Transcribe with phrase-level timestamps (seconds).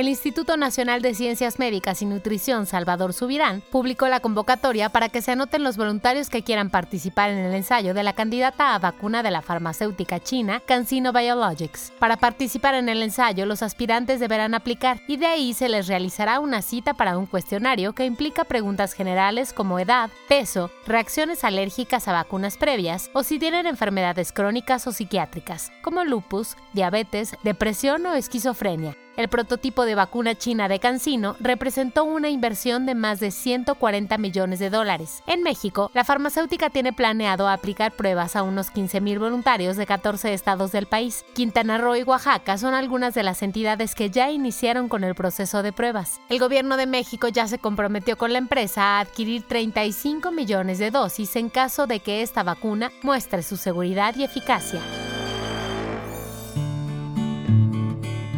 [0.00, 5.20] El Instituto Nacional de Ciencias Médicas y Nutrición Salvador Subirán publicó la convocatoria para que
[5.20, 9.22] se anoten los voluntarios que quieran participar en el ensayo de la candidata a vacuna
[9.22, 11.92] de la farmacéutica china CanSino Biologics.
[11.98, 16.40] Para participar en el ensayo, los aspirantes deberán aplicar y de ahí se les realizará
[16.40, 22.12] una cita para un cuestionario que implica preguntas generales como edad, peso, reacciones alérgicas a
[22.12, 28.96] vacunas previas o si tienen enfermedades crónicas o psiquiátricas, como lupus, diabetes, depresión o esquizofrenia.
[29.20, 34.60] El prototipo de vacuna china de CanSino representó una inversión de más de 140 millones
[34.60, 35.22] de dólares.
[35.26, 40.72] En México, la farmacéutica tiene planeado aplicar pruebas a unos 15.000 voluntarios de 14 estados
[40.72, 41.26] del país.
[41.34, 45.62] Quintana Roo y Oaxaca son algunas de las entidades que ya iniciaron con el proceso
[45.62, 46.18] de pruebas.
[46.30, 50.90] El gobierno de México ya se comprometió con la empresa a adquirir 35 millones de
[50.90, 54.80] dosis en caso de que esta vacuna muestre su seguridad y eficacia.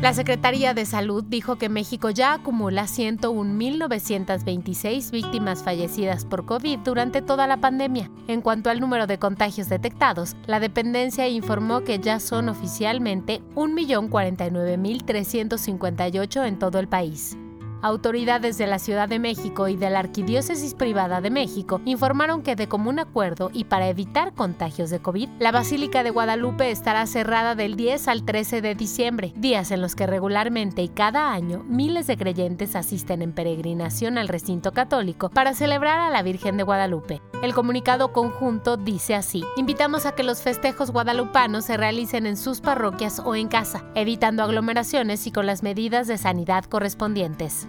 [0.03, 7.23] La Secretaría de Salud dijo que México ya acumula 101.926 víctimas fallecidas por COVID durante
[7.23, 8.11] toda la pandemia.
[8.27, 16.49] En cuanto al número de contagios detectados, la dependencia informó que ya son oficialmente 1.049.358
[16.49, 17.37] en todo el país.
[17.83, 22.55] Autoridades de la Ciudad de México y de la Arquidiócesis Privada de México informaron que
[22.55, 27.57] de común acuerdo y para evitar contagios de COVID, la Basílica de Guadalupe estará cerrada
[27.57, 32.07] del 10 al 13 de diciembre, días en los que regularmente y cada año miles
[32.07, 37.21] de creyentes asisten en peregrinación al recinto católico para celebrar a la Virgen de Guadalupe.
[37.43, 42.61] El comunicado conjunto dice así, invitamos a que los festejos guadalupanos se realicen en sus
[42.61, 47.67] parroquias o en casa, evitando aglomeraciones y con las medidas de sanidad correspondientes.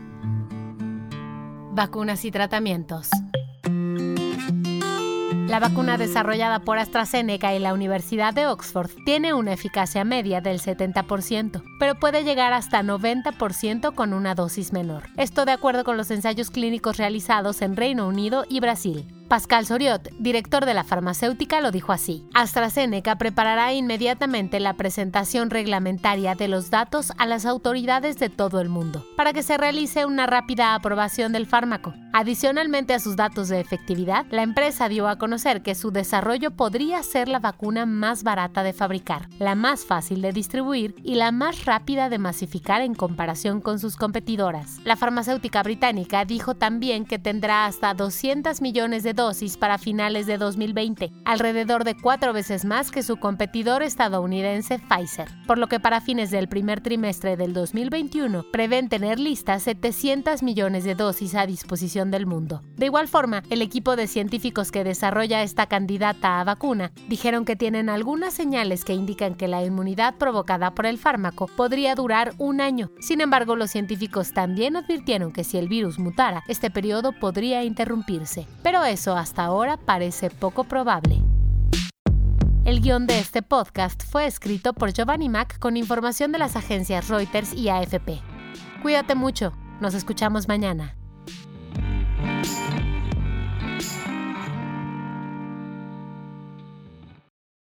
[1.76, 3.10] Vacunas y tratamientos.
[5.48, 10.60] La vacuna desarrollada por AstraZeneca y la Universidad de Oxford tiene una eficacia media del
[10.60, 15.04] 70%, pero puede llegar hasta 90% con una dosis menor.
[15.18, 19.08] Esto de acuerdo con los ensayos clínicos realizados en Reino Unido y Brasil.
[19.34, 22.24] Pascal Soriot, director de la farmacéutica, lo dijo así.
[22.36, 28.70] AstraZeneca preparará inmediatamente la presentación reglamentaria de los datos a las autoridades de todo el
[28.70, 31.96] mundo, para que se realice una rápida aprobación del fármaco.
[32.16, 37.02] Adicionalmente a sus datos de efectividad, la empresa dio a conocer que su desarrollo podría
[37.02, 41.66] ser la vacuna más barata de fabricar, la más fácil de distribuir y la más
[41.66, 44.78] rápida de masificar en comparación con sus competidoras.
[44.84, 50.38] La farmacéutica británica dijo también que tendrá hasta 200 millones de dosis para finales de
[50.38, 56.02] 2020, alrededor de cuatro veces más que su competidor estadounidense Pfizer, por lo que para
[56.02, 62.12] fines del primer trimestre del 2021 prevén tener listas 700 millones de dosis a disposición
[62.12, 62.64] del mundo.
[62.76, 67.56] De igual forma, el equipo de científicos que desarrolla esta candidata a vacuna dijeron que
[67.56, 72.60] tienen algunas señales que indican que la inmunidad provocada por el fármaco podría durar un
[72.60, 72.92] año.
[73.00, 78.48] Sin embargo, los científicos también advirtieron que si el virus mutara, este periodo podría interrumpirse.
[78.64, 81.22] Pero eso hasta ahora parece poco probable.
[82.66, 87.10] El guion de este podcast fue escrito por Giovanni Mac con información de las agencias
[87.10, 88.22] Reuters y AFP.
[88.82, 90.96] Cuídate mucho, nos escuchamos mañana.